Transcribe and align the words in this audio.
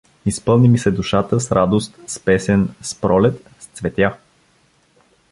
Изпълни 0.25 0.69
ми 0.69 0.79
се 0.79 0.91
душата 0.91 1.39
с 1.39 1.51
радост, 1.51 1.99
с 2.07 2.19
песен, 2.19 2.69
с 2.81 2.95
пролет, 2.95 3.47
с 3.59 3.65
цветя. 3.65 4.17